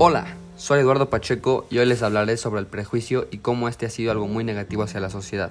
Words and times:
Hola, 0.00 0.36
soy 0.56 0.78
Eduardo 0.78 1.10
Pacheco 1.10 1.66
y 1.70 1.78
hoy 1.78 1.86
les 1.86 2.04
hablaré 2.04 2.36
sobre 2.36 2.60
el 2.60 2.68
prejuicio 2.68 3.26
y 3.32 3.38
cómo 3.38 3.68
este 3.68 3.84
ha 3.84 3.90
sido 3.90 4.12
algo 4.12 4.28
muy 4.28 4.44
negativo 4.44 4.84
hacia 4.84 5.00
la 5.00 5.10
sociedad. 5.10 5.50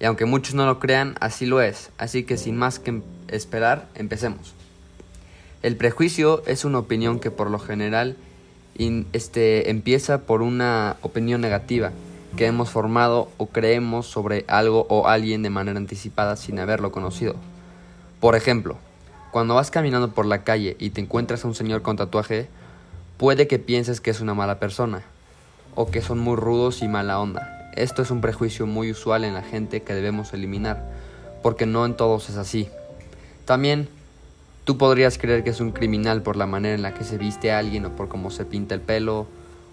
Y 0.00 0.06
aunque 0.06 0.24
muchos 0.24 0.54
no 0.54 0.64
lo 0.64 0.78
crean, 0.78 1.16
así 1.20 1.44
lo 1.44 1.60
es, 1.60 1.90
así 1.98 2.24
que 2.24 2.38
sin 2.38 2.56
más 2.56 2.78
que 2.78 3.02
esperar, 3.28 3.88
empecemos. 3.94 4.54
El 5.62 5.76
prejuicio 5.76 6.42
es 6.46 6.64
una 6.64 6.78
opinión 6.78 7.20
que 7.20 7.30
por 7.30 7.50
lo 7.50 7.58
general 7.58 8.16
este, 9.12 9.68
empieza 9.68 10.22
por 10.22 10.40
una 10.40 10.96
opinión 11.02 11.42
negativa 11.42 11.92
que 12.38 12.46
hemos 12.46 12.70
formado 12.70 13.28
o 13.36 13.48
creemos 13.48 14.06
sobre 14.06 14.46
algo 14.48 14.86
o 14.88 15.08
alguien 15.08 15.42
de 15.42 15.50
manera 15.50 15.76
anticipada 15.76 16.36
sin 16.36 16.58
haberlo 16.58 16.90
conocido. 16.90 17.34
Por 18.18 18.34
ejemplo, 18.34 18.78
cuando 19.30 19.56
vas 19.56 19.70
caminando 19.70 20.12
por 20.12 20.24
la 20.24 20.42
calle 20.42 20.74
y 20.78 20.88
te 20.88 21.02
encuentras 21.02 21.44
a 21.44 21.48
un 21.48 21.54
señor 21.54 21.82
con 21.82 21.98
tatuaje, 21.98 22.48
puede 23.16 23.46
que 23.46 23.58
pienses 23.58 24.00
que 24.00 24.10
es 24.10 24.20
una 24.20 24.34
mala 24.34 24.58
persona 24.58 25.02
o 25.74 25.90
que 25.90 26.02
son 26.02 26.18
muy 26.18 26.36
rudos 26.36 26.82
y 26.82 26.88
mala 26.88 27.20
onda. 27.20 27.70
Esto 27.74 28.02
es 28.02 28.10
un 28.10 28.20
prejuicio 28.20 28.66
muy 28.66 28.90
usual 28.90 29.24
en 29.24 29.34
la 29.34 29.42
gente 29.42 29.82
que 29.82 29.94
debemos 29.94 30.32
eliminar, 30.34 30.90
porque 31.42 31.66
no 31.66 31.86
en 31.86 31.96
todos 31.96 32.28
es 32.28 32.36
así. 32.36 32.68
También 33.44 33.88
tú 34.64 34.76
podrías 34.78 35.18
creer 35.18 35.44
que 35.44 35.50
es 35.50 35.60
un 35.60 35.72
criminal 35.72 36.22
por 36.22 36.36
la 36.36 36.46
manera 36.46 36.74
en 36.74 36.82
la 36.82 36.94
que 36.94 37.04
se 37.04 37.18
viste 37.18 37.52
a 37.52 37.58
alguien 37.58 37.86
o 37.86 37.96
por 37.96 38.08
cómo 38.08 38.30
se 38.30 38.44
pinta 38.44 38.74
el 38.74 38.80
pelo 38.80 39.26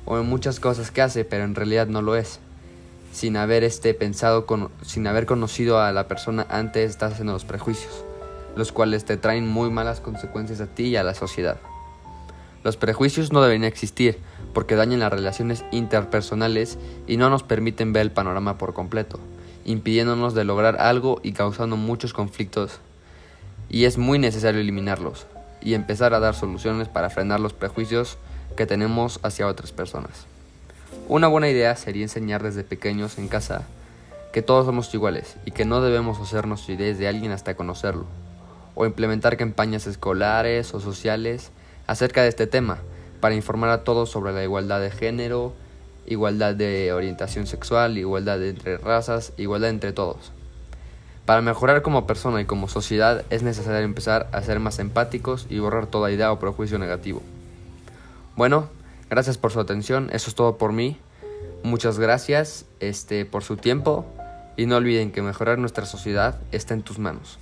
o 0.06 0.18
en 0.18 0.28
muchas 0.28 0.60
cosas 0.60 0.92
que 0.92 1.02
hace, 1.02 1.26
pero 1.26 1.44
en 1.44 1.56
realidad 1.56 1.88
no 1.88 2.02
lo 2.02 2.16
es 2.16 2.40
sin 3.12 3.38
haber 3.38 3.64
este 3.64 3.94
pensado 3.94 4.46
con, 4.46 4.70
sin 4.82 5.08
haber 5.08 5.26
conocido 5.26 5.80
a 5.80 5.92
la 5.92 6.08
persona 6.08 6.46
antes 6.50 6.90
estás 6.90 7.14
haciendo 7.14 7.34
los 7.34 7.46
prejuicios, 7.46 8.04
los 8.56 8.72
cuales 8.72 9.06
te 9.06 9.18
traen 9.18 9.48
muy 9.48 9.70
malas 9.70 10.00
consecuencias 10.00 10.62
a 10.62 10.68
ti 10.68 10.86
y 10.86 10.96
a 10.96 11.04
la 11.04 11.16
sociedad. 11.16 11.58
Los 12.64 12.78
prejuicios 12.78 13.32
no 13.32 13.42
deberían 13.42 13.64
existir 13.64 14.20
porque 14.54 14.76
dañan 14.76 15.00
las 15.00 15.12
relaciones 15.12 15.64
interpersonales 15.72 16.78
y 17.08 17.18
no 17.18 17.30
nos 17.30 17.44
permiten 17.44 17.94
ver 17.94 18.02
el 18.02 18.12
panorama 18.12 18.58
por 18.58 18.74
completo, 18.74 19.20
impidiéndonos 19.66 20.34
de 20.34 20.44
lograr 20.44 20.82
algo 20.82 21.20
y 21.24 21.34
causando 21.34 21.78
muchos 21.78 22.14
conflictos. 22.14 22.80
Y 23.70 23.86
es 23.86 23.98
muy 23.98 24.20
necesario 24.20 24.60
eliminarlos 24.60 25.28
y 25.62 25.74
empezar 25.74 26.14
a 26.14 26.20
dar 26.20 26.36
soluciones 26.36 26.88
para 26.88 27.10
frenar 27.10 27.40
los 27.40 27.54
prejuicios 27.54 28.18
que 28.58 28.66
tenemos 28.66 29.20
hacia 29.24 29.48
otras 29.48 29.72
personas. 29.72 30.26
Una 31.08 31.28
buena 31.28 31.50
idea 31.50 31.76
sería 31.76 32.04
enseñar 32.04 32.44
desde 32.44 32.64
pequeños 32.64 33.18
en 33.18 33.28
casa 33.28 33.68
que 34.34 34.42
todos 34.42 34.66
somos 34.66 34.94
iguales 34.94 35.38
y 35.46 35.52
que 35.52 35.66
no 35.66 35.82
debemos 35.82 36.20
hacernos 36.20 36.68
ideas 36.70 36.98
de 36.98 37.08
alguien 37.08 37.32
hasta 37.32 37.56
conocerlo, 37.56 38.06
o 38.76 38.86
implementar 38.86 39.38
campañas 39.38 39.88
escolares 39.88 40.74
o 40.74 40.80
sociales 40.80 41.52
acerca 41.90 42.24
de 42.24 42.30
este 42.30 42.48
tema 42.48 42.80
para 43.20 43.36
informar 43.36 43.70
a 43.70 43.84
todos 43.84 44.10
sobre 44.10 44.32
la 44.34 44.44
igualdad 44.44 44.80
de 44.80 44.92
género, 44.92 45.54
igualdad 46.06 46.56
de 46.56 46.94
orientación 46.94 47.48
sexual, 47.48 47.98
igualdad 47.98 48.44
entre 48.44 48.78
razas, 48.78 49.34
igualdad 49.38 49.70
entre 49.70 49.92
todos. 49.92 50.32
Para 51.26 51.42
mejorar 51.42 51.82
como 51.82 52.08
persona 52.08 52.42
y 52.42 52.46
como 52.46 52.68
sociedad 52.68 53.26
es 53.30 53.44
necesario 53.44 53.82
empezar 53.82 54.30
a 54.32 54.42
ser 54.42 54.60
más 54.60 54.80
empáticos 54.80 55.48
y 55.50 55.60
borrar 55.60 55.88
toda 55.88 56.12
idea 56.12 56.32
o 56.32 56.40
prejuicio 56.40 56.80
negativo. 56.80 57.22
Bueno, 58.36 58.70
Gracias 59.10 59.40
por 59.40 59.52
su 59.52 59.60
atención, 59.60 60.10
eso 60.14 60.30
es 60.30 60.36
todo 60.36 60.58
por 60.58 60.72
mí. 60.72 60.98
Muchas 61.64 61.98
gracias 61.98 62.66
este, 62.80 63.26
por 63.26 63.44
su 63.44 63.58
tiempo 63.58 64.06
y 64.56 64.68
no 64.68 64.76
olviden 64.76 65.12
que 65.12 65.24
mejorar 65.24 65.58
nuestra 65.58 65.88
sociedad 65.88 66.40
está 66.52 66.76
en 66.76 66.84
tus 66.84 67.00
manos. 67.00 67.40